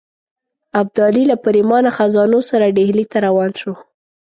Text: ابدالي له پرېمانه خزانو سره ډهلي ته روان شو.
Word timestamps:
ابدالي 0.79 1.23
له 1.31 1.35
پرېمانه 1.45 1.89
خزانو 1.97 2.39
سره 2.49 2.73
ډهلي 2.77 3.05
ته 3.11 3.17
روان 3.27 3.51
شو. 3.59 3.73